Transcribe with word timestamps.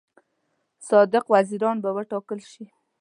صادق 0.87 1.25
وزیران 1.33 1.77
به 1.83 1.89
وټاکل 1.95 2.39
شي. 2.51 2.65